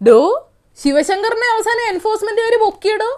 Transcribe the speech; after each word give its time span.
ഡോ 0.00 0.18
ശിവശങ്കറിനെ 0.78 1.46
അവസാനം 1.54 1.84
വരെ 2.46 2.58
പൊക്കിയിടോ. 2.58 3.08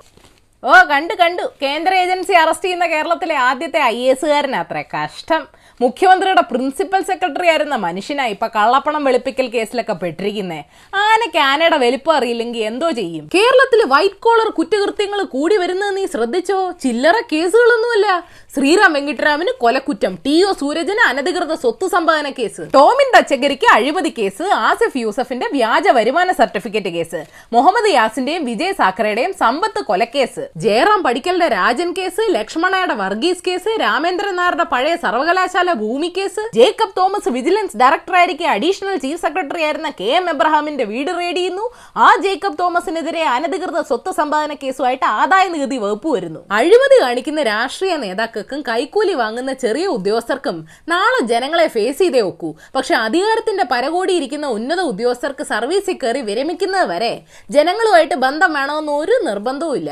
ഓ 0.64 0.72
കണ്ടു 0.90 1.14
കണ്ടു. 1.14 1.42
കേന്ദ്ര 1.62 1.94
ഏജൻസി 1.94 2.32
അറസ്റ്റ് 2.32 2.64
ചെയ്യുന്ന 2.64 2.86
കേരളത്തിലെ 2.86 3.34
ആദ്യത്തെ 3.34 3.80
ഐ 3.82 4.10
എസുകാരനത്രേ. 4.10 4.82
കഷ്ടം. 4.82 5.46
മുഖ്യമന്ത്രിയുടെ 5.80 6.40
പ്രിൻസിപ്പൽ 6.40 7.02
സെക്രട്ടറി 7.02 7.48
ആയിരുന്ന 7.48 7.74
മനുഷ്യനായി 7.74 8.30
ഇപ്പൊ 8.30 8.46
കള്ളപ്പണം 8.46 9.04
വെളുപ്പിക്കൽ 9.04 9.46
കേസിലൊക്കെ 9.46 9.92
പെട്ടിരിക്കുന്നേ. 9.92 10.64
ആനയ്ക്ക് 10.94 11.38
ആനയുടെ 11.38 11.76
വലിപ്പം 11.76 12.16
അറിയില്ലെങ്കിൽ 12.16 12.64
എന്തോ 12.64 12.90
ചെയ്യും? 12.90 13.30
കേരളത്തിൽ 13.34 13.82
വൈറ്റ് 13.86 14.14
കോളർ 14.14 14.50
കുറ്റകൃത്യങ്ങൾ 14.50 15.22
കൂടി 15.22 15.56
വരുന്നത് 15.56 15.96
നീ 15.96 16.06
ശ്രദ്ധിച്ചോ? 16.06 16.70
ചില്ലറ 16.70 17.14
കേസുകളൊന്നുമല്ല. 17.32 18.28
ശ്രീറാം 18.56 18.92
വെങ്കിട്ടരാമന് 18.92 19.60
കൊലക്കുറ്റം. 19.60 20.18
ടി 20.26 20.44
ഒ 20.44 20.52
സൂരജന് 20.52 21.08
അനധികൃത 21.08 21.54
സ്വത്ത് 21.54 21.88
സമ്പാദന 21.88 22.30
കേസ്. 22.30 22.60
ടോമിൻ 22.74 23.18
തച്ചഗരിക്ക് 23.18 23.74
അഴിമതി 23.74 24.14
കേസ്. 24.18 24.42
ആസിഫ് 24.42 24.96
യൂസഫിന്റെ 24.96 25.48
വ്യാജ 25.52 25.88
വരുമാന 25.88 26.32
സർട്ടിഫിക്കറ്റ് 26.32 26.88
കേസ്. 26.88 27.24
മുഹമ്മദ് 27.52 27.90
യാസിന്റെയും 27.90 28.44
വിജയ് 28.44 28.72
സാക്കറയുടെയും 28.72 29.32
സമ്പത്ത് 29.32 29.84
കൊലക്കേസ്. 29.84 30.49
ജയറാം 30.56 31.00
പടിക്കലിന്റെ 31.02 31.48
രാജൻ 31.48 31.90
കേസ് 31.96 32.22
ലക്ഷ്മണയുടെ 32.36 32.94
വർഗീസ് 33.00 33.42
കേസ് 33.48 33.72
രാമേന്ദ്രൻ 33.82 34.34
നായരുടെ 34.38 34.64
പഴയ 34.72 34.94
സർവകലാശാല 35.02 35.72
ഭൂമി 35.82 36.08
കേസ് 36.16 36.44
ജേക്കബ് 36.56 36.96
തോമസ് 36.96 37.30
വിജിലൻസ് 37.36 37.76
ഡയറക്ടറായിരിക്കെ 37.82 38.46
അഡീഷണൽ 38.54 38.96
ചീഫ് 39.04 39.20
സെക്രട്ടറി 39.24 39.62
ആയിരുന്ന 39.66 39.90
കെ 40.00 40.08
എം 40.20 40.26
എബ്രഹാമിന്റെ 40.32 40.84
വീട് 40.84 41.10
റെയ്ഡ് 41.18 41.36
ചെയ്യുന്നു. 41.36 41.66
ആ 41.96 42.08
ജേക്കബ് 42.24 42.58
തോമസിനെതിരെ 42.62 43.22
അനധികൃത 43.34 43.82
സ്വത്ത് 43.90 44.12
സമ്പാദന 44.18 44.56
കേസുമായിട്ട് 44.62 45.06
ആദായ 45.20 45.44
നികുതി 45.54 45.78
വകുപ്പ് 45.84 46.08
വരുന്നു. 46.16 46.40
അഴിമതി 46.58 46.98
കാണിക്കുന്ന 47.04 47.44
രാഷ്ട്രീയ 47.50 47.96
നേതാക്കൾക്കും 48.04 48.62
കൈക്കൂലി 48.70 49.14
വാങ്ങുന്ന 49.22 49.54
ചെറിയ 49.64 49.86
ഉദ്യോഗസ്ഥർക്കും 49.98 50.58
നാളെ 50.94 51.22
ജനങ്ങളെ 51.32 51.68
ഫേസ് 51.76 51.98
ചെയ്തേ 52.02 52.20
ഒക്കൂ. 52.32 52.52
പക്ഷെ 52.78 52.96
അധികാരത്തിന്റെ 53.06 53.66
പരകോടി 53.74 54.14
ഇരിക്കുന്ന 54.20 54.46
ഉന്നത 54.58 54.80
ഉദ്യോഗസ്ഥർക്ക് 54.92 55.46
സർവീസിൽ 55.52 55.98
കയറി 56.02 56.24
വിരമിക്കുന്നത് 56.30 56.88
വരെ 56.94 57.14
ജനങ്ങളുമായിട്ട് 57.56 58.18
ബന്ധം 58.26 58.52
വേണമെന്ന് 58.60 58.92
ഒരു 59.04 59.16
നിർബന്ധവും 59.30 59.78
ഇല്ല 59.82 59.90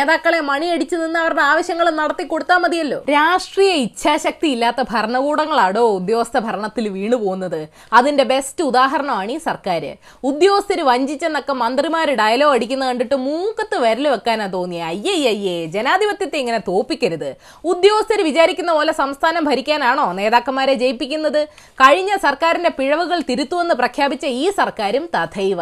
നേതാക്കളെ 0.00 0.40
മണിയടിച്ചു 0.48 0.96
നിന്ന് 0.96 1.18
അവരുടെ 1.22 1.42
ആവശ്യങ്ങൾ 1.52 1.86
നടത്തി 1.90 2.24
കൊടുത്താൽ 2.24 2.58
മതിയല്ലോ. 2.64 2.98
രാഷ്ട്രീയ 3.14 3.72
ഇച്ഛാശക്തി 3.86 4.48
ഇല്ലാത്ത 4.54 4.80
ഭരണകൂടങ്ങളാടോ 4.92 5.82
ഉദ്യോഗസ്ഥ 5.96 6.38
ഭരണത്തിൽ 6.46 6.84
വീണു 6.96 7.16
പോകുന്നത് 7.22 7.58
അതിന്റെ 7.98 8.24
ബെസ്റ്റ് 8.30 8.62
ഉദാഹരണമാണ് 8.68 9.32
ഈ 9.32 9.38
സർക്കാർ 9.48 9.82
ഉദ്യോഗസ്ഥര് 10.30 10.82
വഞ്ചിച്ചെന്നൊക്കെ 10.90 11.54
മന്ത്രിമാർ 11.62 12.08
ഡയലോഗ് 12.20 12.54
അടിക്കുന്നത് 12.56 12.88
കണ്ടിട്ട് 12.90 13.16
മൂക്കത്ത് 13.26 13.76
വിരൽ 13.84 14.06
വെക്കാനാ 14.14 14.46
തോന്നിയ. 14.54 14.82
അയ്യേ 14.92 15.56
ജനാധിപത്യത്തെ 15.74 16.38
ഇങ്ങനെ 16.42 16.60
തോപ്പിക്കരുത്. 16.68 17.30
ഉദ്യോഗസ്ഥർ 17.72 18.22
വിചാരിക്കുന്ന 18.28 18.72
പോലെ 18.78 18.94
സംസ്ഥാനം 19.02 19.44
ഭരിക്കാനാണോ 19.50 20.06
നേതാക്കന്മാരെ 20.20 20.74
ജയിപ്പിക്കുന്നത്? 20.84 21.40
കഴിഞ്ഞ 21.84 22.10
സർക്കാരിന്റെ 22.26 22.72
പിഴവുകൾ 22.78 23.20
തിരുത്തുമെന്ന് 23.30 23.76
പ്രഖ്യാപിച്ച 23.82 24.26
ഈ 24.40 24.46
സർക്കാരും 24.60 25.06
തഥൈവ. 25.16 25.60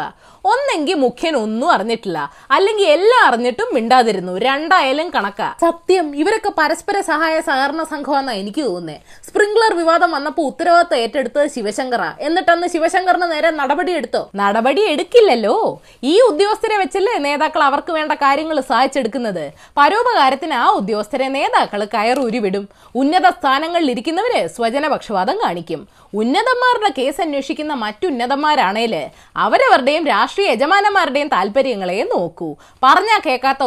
ഒന്നെങ്കിൽ 0.52 0.96
മുഖ്യൻ 1.06 1.34
ഒന്നും 1.44 1.68
അറിഞ്ഞിട്ടില്ല. 1.76 2.18
അല്ലെങ്കിൽ 2.50 2.86
എല്ലാം 2.96 3.22
അറിഞ്ഞിട്ടും 3.28 3.68
മിണ്ടാതിരുന്നു. 3.74 4.27
രണ്ടായാലും 4.36 5.10
കണക്കാ. 5.10 5.48
സത്യം 5.60 6.06
ഇവരൊക്കെ 6.16 6.50
പരസ്പര 6.58 7.00
സഹായ 7.00 7.40
സഹകരണ 7.40 7.82
സംഘമാണെന്നാ 7.82 8.32
എനിക്ക് 8.32 8.62
തോന്നുന്നത് 8.64 9.00
സ്പ്രിംഗ്ലർ 9.28 9.72
വിവാദം 9.74 10.10
വന്നപ്പോൾ 10.10 10.42
ഉത്തരവാദിത്തം 10.42 10.96
ഏറ്റെടുത്തത് 10.96 11.48
ശിവശങ്കറ. 11.56 12.02
എന്നിട്ടന്ന് 12.20 12.66
ശിവശങ്കറിന് 12.66 13.32
നേരെ 13.32 13.50
നടപടി 13.50 13.92
എടുത്തോ? 13.92 14.22
നടപടി 14.34 14.82
എടുക്കില്ലല്ലോ. 14.92 15.80
ഈ 16.02 16.20
ഉദ്യോഗസ്ഥരെ 16.30 16.76
വെച്ചല്ലേ 16.76 17.18
നേതാക്കൾ 17.18 17.62
അവർക്ക് 17.62 17.92
വേണ്ട 17.92 18.12
കാര്യങ്ങൾ 18.12 18.60
സഹായിച്ചെടുക്കുന്നത് 18.60 19.44
പരോപകാരത്തിന് 19.76 20.54
ആ 20.54 20.66
ഉദ്യോഗസ്ഥരെ 20.80 21.28
നേതാക്കൾ 21.28 21.84
കയറൂരിവിടും. 21.84 22.68
ഉന്നത 22.94 23.28
സ്ഥാനങ്ങളിൽ 23.38 23.90
ഇരിക്കുന്നവര് 23.90 24.48
സ്വജനപക്ഷപാതം 24.56 25.38
കാണിക്കും. 25.44 25.80
ഉന്നതന്മാരുടെ 26.14 26.90
കേസ് 26.98 27.20
അന്വേഷിക്കുന്ന 27.20 27.74
മറ്റുന്നതന്മാരാണേൽ 27.74 28.94
അവരവരുടെയും 29.36 30.06
രാഷ്ട്രീയ 30.06 30.50
യജമാനന്മാരുടെയും 30.50 31.28
താല്പര്യങ്ങളെ 31.28 31.96
നോക്കൂ. 32.12 32.48
പറഞ്ഞാ 32.82 33.18
കേൾക്കാത്ത 33.26 33.62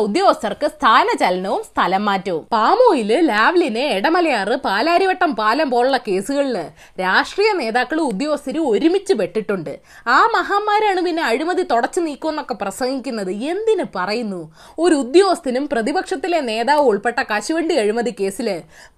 ഉദ്യോഗസ്ഥർക്ക് 0.52 0.77
സ്ഥാനചലനവും 0.77 1.61
സ്ഥലം 1.69 2.03
മാറ്റവും. 2.07 2.44
പാമോയിൽ 2.55 3.11
ലാവ്ലിന് 3.30 3.83
എടമലയാറ് 3.97 4.55
പാലാരിവട്ടം 4.66 5.31
പാലം 5.39 5.67
പോലുള്ള 5.73 5.97
കേസുകളിൽ 6.07 6.57
രാഷ്ട്രീയ 7.03 7.50
നേതാക്കളും 7.59 8.06
ഉദ്യോഗസ്ഥരും 8.12 8.63
ഒരുമിച്ച് 8.72 9.13
പെട്ടിട്ടുണ്ട്. 9.19 9.73
ആ 10.16 10.17
മഹാന്മാരാണ് 10.35 11.01
പിന്നെ 11.07 11.23
അഴിമതി 11.29 11.63
തുടച്ചു 11.72 12.00
നീക്കുമെന്നൊക്കെ 12.07 12.56
പ്രസംഗിക്കുന്നത്. 12.63 13.31
എന്തിന് 13.51 13.85
പറയുന്നു? 13.95 14.41
ഒരു 14.84 14.95
ഉദ്യോഗസ്ഥനും 15.03 15.66
പ്രതിപക്ഷത്തിലെ 15.73 16.41
നേതാവ് 16.50 16.83
ഉൾപ്പെട്ട 16.91 17.19
കശുവണ്ടി 17.31 17.78
അഴിമതി 17.83 18.13
കേസിൽ 18.19 18.50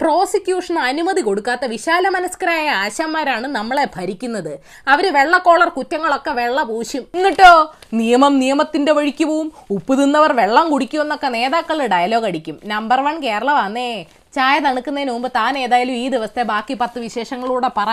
പ്രോസിക്യൂഷന് 0.04 0.82
അനുമതി 0.90 1.24
കൊടുക്കാത്ത 1.30 1.64
വിശാല 1.76 2.04
മനസ്കരായ 2.18 2.66
ആശാന്മാരാണ് 2.84 3.50
നമ്മളെ 3.58 3.86
ഭരിക്കുന്നത്. 3.98 4.54
അവർ 4.96 5.06
വെള്ളക്കോളർ 5.20 5.72
കുറ്റങ്ങളൊക്കെ 5.78 6.34
വെള്ള 6.42 6.60
പൂശും. 6.72 7.06
എന്നിട്ടോ 7.20 7.54
നിയമം 8.02 8.34
നിയമത്തിന്റെ 8.44 8.92
വഴിക്ക് 9.00 9.28
പോവും. 9.32 9.48
ഉപ്പ് 9.78 9.94
തിന്നവർ 10.02 10.32
വെള്ളം 10.42 10.66
കുടിക്കുമെന്നൊക്കെ 10.74 11.30
നേതാക്കൾ 11.44 11.80
ഡയലോഗ് 11.94 12.28
അടിക്കും. 12.32 12.58
നമ്പർ 12.74 13.00
വൺ 13.08 13.16
കേരളമാന്നേ 13.28 13.90
ചായ 14.36 14.56
തണുക്കുന്നതിന് 14.66 15.12
മുമ്പ് 15.16 15.30
താൻ 15.40 15.54
ഏതായാലും 15.66 15.96
ഈ 16.04 16.08
ദിവസത്തെ 16.16 16.44
ബാക്കി 16.54 16.74
പത്ത് 16.82 17.00
വിശേഷങ്ങളൂടെ 17.08 17.72
പറ. 17.78 17.90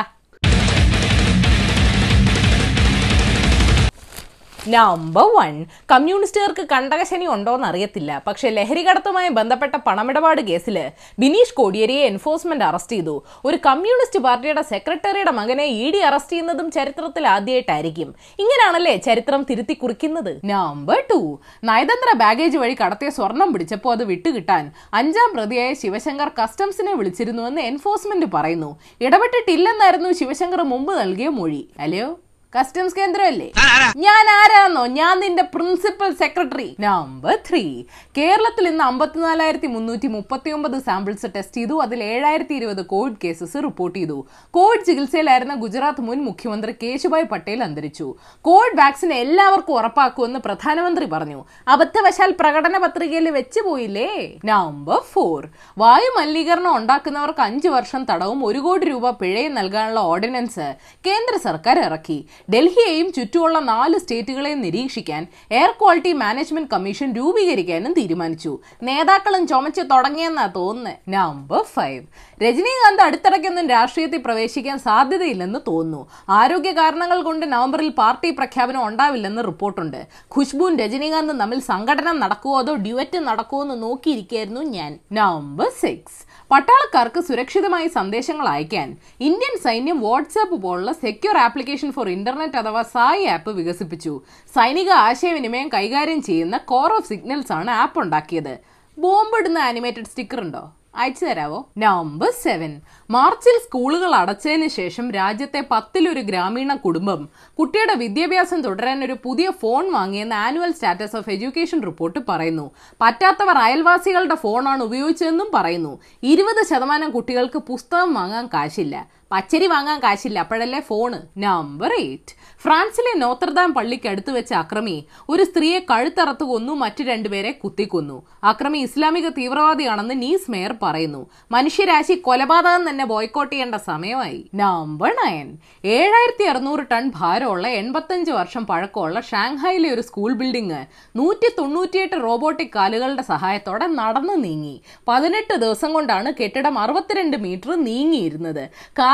നമ്പർ 4.68 5.26
വൺ 5.34 5.66
കമ്മ്യൂണിസ്റ്റുകാർക്ക് 5.90 6.66
കണ്ടകശനി 6.72 7.26
ഉണ്ടോയെന്ന് 7.34 7.66
അറിയത്തില്ല 7.66 8.22
പക്ഷെ 8.26 8.50
ലഹരി 8.50 8.82
കടത്തുമായി 8.86 9.28
ബന്ധപ്പെട്ട 9.28 9.76
പണമിടപാട് 9.86 10.42
കേസിൽ 10.42 10.90
ബിനീഷ് 11.18 11.54
കോടിയേരിയെ 11.54 12.02
എൻഫോഴ്സ്മെന്റ് 12.04 12.64
അറസ്റ്റ് 12.64 12.96
ചെയ്തു. 12.96 13.24
ഒരു 13.44 13.56
കമ്മ്യൂണിസ്റ്റ് 13.66 14.20
പാർട്ടിയുടെ 14.20 14.62
സെക്രട്ടറിയുടെ 14.62 15.30
മകനെ 15.30 15.64
ഇ 15.64 15.90
ഡി 15.90 15.98
അറസ്റ്റ് 15.98 16.32
ചെയ്യുന്നതും 16.32 16.70
ചരിത്രത്തിൽ 16.70 17.26
ആദ്യമായിട്ടായിരിക്കും 17.26 18.14
ഇങ്ങനെയാണല്ലേ 18.38 18.96
ചരിത്രം 18.96 19.42
തിരുത്തി 19.50 19.74
കുറിക്കുന്നത്? 19.74 20.40
നമ്പർ 20.44 21.04
ടു 21.10 21.38
നയതന്ത്ര 21.64 22.16
ബാഗേജ് 22.16 22.56
വഴി 22.56 22.76
കടത്തിയ 22.82 23.10
സ്വർണം 23.10 23.52
പിടിച്ചപ്പോൾ 23.52 23.92
അത് 23.92 24.04
വിട്ടുകിട്ടാൻ 24.04 24.72
അഞ്ചാം 24.94 25.30
പ്രതിയായ 25.34 25.74
ശിവശങ്കർ 25.74 26.30
കസ്റ്റംസിനെ 26.42 26.94
വിളിച്ചിരുന്നുവെന്ന് 26.94 27.60
എൻഫോഴ്സ്മെന്റ് 27.60 28.26
പറയുന്നു. 28.26 28.78
ഇടപെട്ടിട്ടില്ലെന്നായിരുന്നു 29.00 30.12
ശിവശങ്കർ 30.12 30.62
മുമ്പ് 30.62 31.00
നൽകിയ 31.00 31.28
മൊഴി. 31.28 31.68
അല്ലയോ 31.78 32.18
കസ്റ്റംസ് 32.58 32.94
കേന്ദ്രമല്ലേ? 32.94 33.52
ഞാൻ 33.96 34.24
ആരാന്നോ? 34.30 34.86
ഞാൻ 34.86 35.20
നിന്റെ 35.20 35.42
പ്രിൻസിപ്പൽ 35.42 36.14
സെക്രട്ടറി 36.14 36.76
നമ്പർ 36.80 37.38
ത്രീ 37.50 37.84
കേരളത്തിൽ 38.18 38.68
ഇന്ന് 38.68 38.84
അമ്പത്തിനാലായിരത്തി 38.84 39.66
മുന്നൂറ്റി 39.66 40.06
മുപ്പത്തി 40.06 40.50
ഒമ്പത് 40.50 40.82
സാമ്പിൾസ് 40.82 41.26
ടെസ്റ്റ് 41.36 41.56
ചെയ്തു. 41.56 41.82
അതിൽ 41.82 42.02
ഏഴായിരത്തി 42.04 42.54
ഇരുപത് 42.54 42.86
കോവിഡ് 42.86 43.20
കേസസ് 43.24 43.62
റിപ്പോർട്ട് 43.62 43.98
ചെയ്തു. 43.98 44.26
കോവിഡ് 44.50 44.84
ചികിത്സയിലായിരുന്ന 44.84 45.54
ഗുജറാത്ത് 45.54 46.00
മുൻ 46.00 46.24
മുഖ്യമന്ത്രി 46.24 46.74
കേശുഭായ് 46.82 47.24
പട്ടേൽ 47.24 47.62
അന്തരിച്ചു. 47.62 48.14
കോവിഡ് 48.42 48.78
വാക്സിൻ 48.78 49.12
എല്ലാവർക്കും 49.12 49.74
ഉറപ്പാക്കുമെന്ന് 49.74 50.38
പ്രധാനമന്ത്രി 50.38 51.04
പറഞ്ഞു. 51.04 51.44
അബദ്ധവശാൽ 51.68 52.34
പ്രകടന 52.40 52.78
പത്രികയിൽ 52.78 53.30
വെച്ച് 53.30 53.60
പോയില്ലേ? 53.60 54.38
നമ്പർ 54.44 55.00
ഫോർ 55.12 55.48
വായു 55.78 56.10
മലിനീകരണം 56.18 56.76
ഉണ്ടാക്കുന്നവർക്ക് 56.76 57.40
അഞ്ചു 57.40 57.68
വർഷം 57.68 58.06
തടവും 58.10 58.44
ഒരു 58.44 58.58
കോടി 58.58 58.84
രൂപ 58.86 59.10
പിഴയും 59.10 59.54
നൽകാനുള്ള 59.54 60.00
ഓർഡിനൻസ് 60.00 60.74
കേന്ദ്ര 61.06 61.36
സർക്കാർ 61.38 61.78
ഇറക്കി. 61.78 62.28
ഡൽഹിയെയും 62.52 63.12
ചുറ്റുമുള്ള 63.12 63.58
നാല് 63.58 63.98
സ്റ്റേറ്റുകളെയും 63.98 64.60
നിരീക്ഷിക്കാൻ 64.60 65.26
എയർ 65.50 65.72
ക്വാളിറ്റി 65.80 66.12
മാനേജ്മെന്റ് 66.12 66.70
കമ്മീഷൻ 66.72 67.08
രൂപീകരിക്കാനും 67.18 67.92
തീരുമാനിച്ചു. 67.92 68.58
നേതാക്കളും 68.82 69.46
ചുമച്ച് 69.46 69.80
തുടങ്ങിയെന്നാ 69.92 70.46
തോന്നുന്നത് 70.56 70.96
നമ്പർ 71.16 71.62
ഫൈവ്. 71.74 72.04
രജനീകാന്ത് 72.42 73.02
അടുത്തിടയ്ക്കൊന്നും 73.02 73.66
രാഷ്ട്രീയത്തിൽ 73.66 74.22
പ്രവേശിക്കാൻ 74.26 74.78
സാധ്യതയില്ലെന്ന് 74.78 75.60
തോന്നുന്നു. 75.68 76.02
ആരോഗ്യ 76.28 76.72
കാരണങ്ങൾ 76.72 77.22
കൊണ്ട് 77.22 77.46
നവംബറിൽ 77.52 77.90
പാർട്ടി 78.00 78.30
പ്രഖ്യാപനം 78.30 78.86
ഉണ്ടാവില്ലെന്ന് 78.86 79.44
റിപ്പോർട്ടുണ്ട്. 79.50 80.00
ഖുഷ്ബുവും 80.36 80.76
രജനീകാന്തും 80.76 81.38
തമ്മിൽ 81.38 81.60
സംഘടന 81.72 82.10
നടക്കുമോ 82.12 82.58
അതോ 82.58 82.74
ഡ്യുവറ്റ് 82.86 83.18
നടക്കുമോ 83.28 83.62
എന്ന് 83.62 83.76
നോക്കിയിരിക്കുകയായിരുന്നു 83.82 84.62
ഞാൻ. 84.78 84.98
Number 85.12 85.70
six. 85.82 86.18
പട്ടാളക്കാർക്ക് 86.52 87.20
സുരക്ഷിതമായി 87.20 87.88
സന്ദേശങ്ങൾ 87.96 88.46
അയക്കാൻ 88.52 88.88
ഇന്ത്യൻ 89.28 89.54
സൈന്യം 89.64 89.98
വാട്സാപ്പ് 90.00 90.56
പോലുള്ള 90.62 90.92
സെക്യൂർ 90.92 91.36
ആപ്ലിക്കേഷൻ 91.38 91.90
ഫോർ 91.96 92.06
ഇന്റർനെറ്റ് 92.30 92.56
അഥവാ 92.56 92.82
സായി 92.82 93.24
ആപ്പ് 93.24 93.50
വികസിപ്പിച്ചു. 93.50 94.20
സൈനിക 94.54 94.90
ആശയവിനിമയം 94.90 95.68
കൈകാര്യം 95.68 96.22
ചെയ്യുന്ന 96.22 96.56
കോർ 96.56 96.92
ഓഫ് 96.92 97.08
സിഗ്നൽസ് 97.08 97.52
ആണ് 97.52 97.70
ആപ്പ് 97.70 97.98
ഉണ്ടാക്കിയത്. 98.00 98.58
ബോംബിടുന്ന 98.98 99.58
ആനിമേറ്റഡ് 99.58 100.04
സ്റ്റിക്കർ 100.04 100.40
ഉണ്ടോ? 100.40 100.72
അയച്ചു 100.96 101.24
തരാവോ? 101.24 101.68
Number 101.78 102.32
seven. 102.42 102.80
മാർച്ചിൽ 103.10 103.60
സ്കൂളുകൾ 103.66 104.14
അടച്ചതിന് 104.14 104.68
ശേഷം 104.68 105.10
രാജ്യത്തെ 105.10 105.64
പത്തിലൊരു 105.70 106.20
ഗ്രാമീണ 106.20 106.74
കുടുംബം 106.74 107.28
കുട്ടിയുടെ 107.58 107.94
വിദ്യാഭ്യാസം 107.94 108.62
തുടരാൻ 108.62 109.04
ഒരു 109.04 109.16
പുതിയ 109.24 109.50
phone 109.50 109.92
വാങ്ങിയെന്ന് 109.92 110.34
annual 110.34 110.72
status 110.72 111.16
of 111.16 111.30
education 111.30 111.82
report 111.82 112.18
പറയുന്നു. 112.28 112.70
പറ്റാത്തവർ 113.00 113.58
അയൽവാസികളുടെ 113.58 114.34
ഫോണാണ് 114.34 114.82
ഉപയോഗിച്ചതെന്നും 114.84 115.50
പറയുന്നു. 115.54 115.98
ഇരുപത് 116.22 116.66
ശതമാനം 116.70 117.10
കുട്ടികൾക്ക് 117.10 117.58
പുസ്തകം 117.58 118.14
വാങ്ങാൻ 118.14 118.46
കാശില്ല. 118.46 119.19
പച്ചരി 119.32 119.66
വാങ്ങാൻ 119.66 119.98
കാശില്ല. 120.00 120.38
അപ്പോഴല്ലേ 120.38 120.80
ഫോണ്? 120.80 121.18
നമ്പർ 121.38 121.92
എയ്റ്റ് 121.92 122.32
ഫ്രാൻസിലെ 122.62 123.12
നോത്രദാം 123.18 123.74
പള്ളിക്ക് 123.74 124.08
അടുത്ത് 124.08 124.30
വെച്ച 124.30 124.52
അക്രമി 124.52 125.04
ഒരു 125.28 125.44
സ്ത്രീയെ 125.44 125.78
കഴുത്തറത്ത് 125.90 126.44
കൊന്നു 126.44 126.72
മറ്റു 126.72 127.02
രണ്ടുപേരെ 127.02 127.52
കുത്തിക്കൊന്നു. 127.52 128.16
അക്രമി 128.44 128.78
ഇസ്ലാമിക 128.78 129.28
തീവ്രവാദിയാണെന്ന് 129.28 130.22
നീസ് 130.22 130.50
മേയർ 130.50 130.74
പറയുന്നു. 130.82 131.30
മനുഷ്യരാശി 131.52 132.14
കൊലപാതകം 132.14 132.90
തന്നെ 132.90 133.04
ബോയ്ക്കോട്ട് 133.04 133.52
ചെയ്യേണ്ട 133.52 133.74
സമയമായി. 133.74 134.40
നമ്പർ 134.54 135.12
നയൻ 135.22 135.48
ഏഴായിരത്തി 135.84 136.44
അറുന്നൂറ് 136.44 136.84
ടൺ 136.92 137.12
ഭാരമുള്ള 137.16 137.68
എൺപത്തഞ്ച് 137.68 138.30
വർഷം 138.30 138.66
പഴക്കമുള്ള 138.66 139.20
ഷാങ്ഹായിലെ 139.20 139.90
ഒരു 139.94 140.00
സ്കൂൾ 140.00 140.32
ബിൽഡിംഗ് 140.32 140.82
നൂറ്റി 141.16 141.50
തൊണ്ണൂറ്റിയെട്ട് 141.58 142.16
റോബോട്ടിക് 142.26 142.74
കാലുകളുടെ 142.76 143.22
സഹായത്തോടെ 143.22 143.86
നടന്നു 143.86 144.32
നീങ്ങി. 144.32 144.76
പതിനെട്ട് 145.08 145.54
ദിവസം 145.54 145.92
കൊണ്ടാണ് 145.92 146.32
കെട്ടിടം 146.42 146.78
അറുപത്തിരണ്ട് 146.78 147.36
മീറ്റർ 147.46 147.84
നീങ്ങിയിരുന്നത്. 147.84 148.62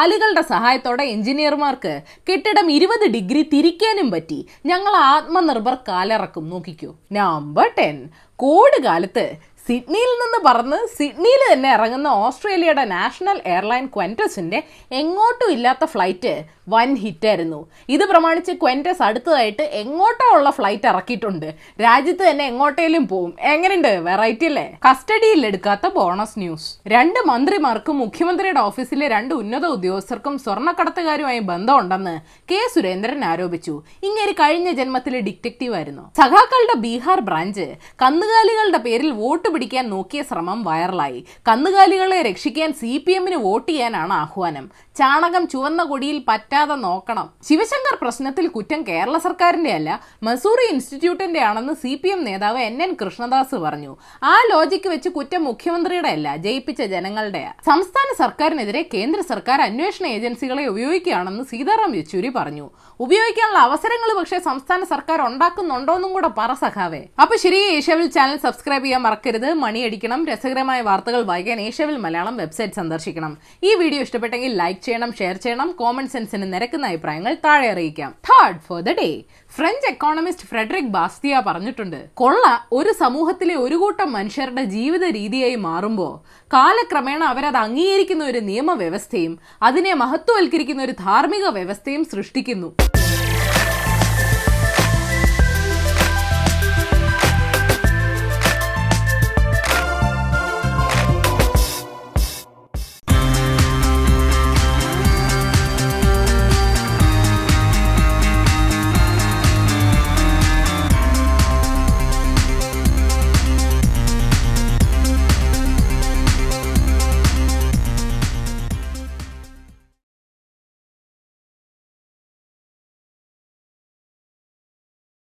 കാലുകളുടെ 0.07 0.43
സഹായത്തോടെ 0.51 1.05
എഞ്ചിനീയർമാർക്ക് 1.13 1.93
കെട്ടിടം 2.29 2.67
ഇരുപത് 2.75 3.05
ഡിഗ്രി 3.15 3.41
തിരിക്കാനും 3.53 4.09
പറ്റി. 4.11 4.39
ഞങ്ങൾ 4.67 4.93
ആത്മനിർഭർ 5.15 5.75
കാലിറക്കും 5.89 6.45
നോക്കിക്കൂ. 6.53 6.91
നമ്പർ 7.13 7.67
ടെൻ 7.79 7.97
കോവിഡ് 8.43 8.79
കാലത്ത് 8.85 9.25
സിഡ്നിയിൽ 9.67 10.11
നിന്ന് 10.21 10.39
പറന്ന് 10.47 10.79
സിഡ്നിയിൽ 10.99 11.43
തന്നെ 11.53 11.71
ഇറങ്ങുന്ന 11.77 12.09
ഓസ്ട്രേലിയയുടെ 12.25 12.85
നാഷണൽ 12.97 13.39
എയർലൈൻ 13.55 13.87
ക്വന്റസിന്റെ 13.97 14.61
എങ്ങോട്ടും 15.01 15.51
ഇല്ലാത്ത 15.57 15.85
ഫ്ലൈറ്റ് 15.95 16.35
വൻ 16.69 16.97
ഹിറ്റായിരുന്നു. 16.97 17.67
ഇത് 17.89 18.05
പ്രമാണിച്ച് 18.05 18.53
ക്വന്റസ് 18.53 19.03
അടുത്തതായിട്ട് 19.03 19.63
എങ്ങോട്ടോ 19.63 20.37
ഉള്ള 20.37 20.51
ഫ്ലൈറ്റ് 20.51 20.89
ഇറക്കിയിട്ടുണ്ട്. 20.89 21.55
രാജ്യത്ത് 21.81 22.31
തന്നെ 22.31 22.45
എങ്ങോട്ടേലും 22.47 23.09
പോവും. 23.09 23.37
എങ്ങനെയുണ്ട്? 23.41 23.89
വെറൈറ്റി 23.89 24.47
അല്ലേ? 24.47 24.79
കസ്റ്റഡിയിൽ 24.89 25.47
എടുക്കാത്ത 25.47 25.87
ബോണസ് 25.89 26.39
ന്യൂസ് 26.39 26.89
രണ്ട് 26.89 27.21
മന്ത്രിമാർക്കും 27.27 27.99
മുഖ്യമന്ത്രിയുടെ 27.99 28.61
ഓഫീസിലെ 28.61 29.09
രണ്ട് 29.09 29.35
ഉന്നത 29.35 29.67
ഉദ്യോഗസ്ഥർക്കും 29.67 30.39
സ്വർണക്കടത്തുകാരുമായി 30.39 31.39
ബന്ധമുണ്ടെന്ന് 31.39 32.15
കെ 32.53 32.61
സുരേന്ദ്രൻ 32.75 33.25
ആരോപിച്ചു. 33.25 33.83
ഇങ്ങനെ 34.03 34.33
കഴിഞ്ഞ 34.33 34.71
ജന്മത്തിലെ 34.71 35.21
ഡിറ്റക്റ്റീവ് 35.21 35.75
ആയിരുന്നു. 35.75 36.03
സഖാക്കളുടെ 36.17 36.79
ബീഹാർ 36.79 37.21
ബ്രാഞ്ച് 37.21 37.67
കന്നുകാലികളുടെ 38.03 38.79
പേരിൽ 38.79 39.11
വോട്ട് 39.11 39.49
പിടിക്കാൻ 39.49 39.91
നോക്കിയ 39.91 40.23
ശ്രമം 40.23 40.65
വൈറലായി. 40.65 41.25
കന്നുകാലികളെ 41.49 42.23
രക്ഷിക്കാൻ 42.23 42.73
സി 42.73 43.05
പി 43.07 43.13
എമ്മിന് 43.13 43.37
വോട്ട് 43.37 43.73
ചെയ്യാനാണ് 43.73 44.13
ആഹ്വാനം. 44.13 44.71
ചാണകം 44.97 45.49
ചുവന്ന 45.49 45.83
കൊടിയിൽ 45.83 46.19
പറ്റാതെ 46.57 46.77
നോക്കണം. 46.83 47.27
ശിവശങ്കർ 47.47 47.95
പ്രശ്നത്തിൽ 48.03 48.45
കുറ്റം 48.55 48.81
കേരള 48.89 49.17
സർക്കാരിന്റെ 49.25 49.73
അല്ല 49.79 49.91
മസൂറി 50.27 50.65
ഇൻസ്റ്റിറ്റ്യൂട്ടിന്റെ 50.75 51.41
ആണെന്ന് 51.49 51.75
സി 51.83 51.93
പി 52.03 52.09
എം 52.15 52.21
നേതാവ് 52.29 52.61
എൻ 52.69 52.77
എൻ 52.85 52.93
കൃഷ്ണദാസ് 53.01 53.57
പറഞ്ഞു. 53.65 53.93
ആ 54.31 54.35
ലോജിക്ക് 54.51 54.89
വെച്ച് 54.93 55.11
കുറ്റം 55.17 55.43
മുഖ്യമന്ത്രിയുടെ 55.49 56.11
അല്ല 56.17 56.29
ജയിപ്പിച്ച 56.45 56.83
ജനങ്ങളുടെയാ 56.95 57.51
സംസ്ഥാന 57.69 58.09
സർക്കാരിനെതിരെ 58.23 58.83
കേന്ദ്ര 58.95 59.21
സർക്കാർ 59.33 59.61
അന്വേഷണ 59.67 60.07
ഏജൻസികളെ 60.17 60.65
ഉപയോഗിക്കുകയാണെന്ന് 60.73 61.45
സീതാറാം 61.53 61.97
യെച്ചൂരി 61.99 62.31
പറഞ്ഞു. 62.39 62.67
ഉപയോഗിക്കാനുള്ള 63.07 63.61
അവസരങ്ങൾ 63.69 64.13
പക്ഷേ 64.21 64.39
സംസ്ഥാന 64.49 64.81
സർക്കാർ 64.93 65.21
ഉണ്ടാക്കുന്നുണ്ടോന്നും 65.29 66.15
കൂടെ 66.17 66.31
പറ 66.41 66.53
സഖാവേ. 66.63 67.03
അപ്പൊ 67.25 67.37
ശരി 67.45 67.61
ഏഷ്യാവിൽ 67.75 68.09
ചാനൽ 68.17 68.41
സബ്സ്ക്രൈബ് 68.47 68.85
ചെയ്യാൻ 68.87 69.05
മറക്കരുത് 69.09 69.49
മണിയടിക്കണം 69.65 70.23
രസകരമായ 70.31 70.81
വാർത്തകൾ 70.89 71.23
വായിക്കാൻ 71.33 71.61
ഏഷ്യാവിൽ 71.69 71.99
മലയാളം 72.07 72.37
വെബ്സൈറ്റ് 72.45 72.81
സന്ദർശിക്കണം. 72.81 73.35
ഈ 73.69 73.73
വീഡിയോ 73.83 74.01
ഇഷ്ടപ്പെട്ടെങ്കിൽ 74.09 74.53
ലൈക്ക് 74.63 74.83
ചെയ്യണം 74.89 75.13
ഷെയർ 75.21 75.37
ചെയ്യണം 75.47 75.69
കോമൺ 75.83 76.09
സെൻസിന് 76.17 76.46
നിരക്കുന്ന 76.55 76.87
അഭിപ്രായങ്ങൾ 76.87 77.33
താഴെ 77.47 77.69
അറിയിക്കാം. 77.75 78.11
Third 78.29 78.61
for 78.67 78.81
the 78.81 78.95
day 79.01 79.09
French 79.57 79.89
economist 79.93 80.49
Frederic 80.51 80.93
Bastiat 80.97 81.43
പറഞ്ഞിട്ടുണ്ട് 81.47 82.01
കൊള്ള 82.21 82.45
ഒരു 82.73 82.93
സമൂഹത്തിലെ 83.03 83.55
ഒരു 83.65 83.77
കൂട്ടം 83.77 84.11
മനുഷ്യരുടെ 84.13 84.65
ജീവിത 84.77 85.05
രീതിയായി 85.19 85.59
മാറുമ്പോൾ 85.69 86.13
കാലക്രമേണ 86.51 87.23
അവരത് 87.33 87.61
അംഗീകരിക്കുന്ന 87.67 88.25
ഒരു 88.25 88.43
നിയമവ്യവസ്ഥയും 88.51 89.35
അതിനെ 89.63 89.95
മഹത്വവൽക്കരിക്കുന്ന 89.95 90.83
ഒരു 90.83 90.97
ധാർമ്മിക 91.07 91.47
വ്യവസ്ഥയും 91.59 92.05
സൃഷ്ടിക്കുന്നു. 92.13 92.71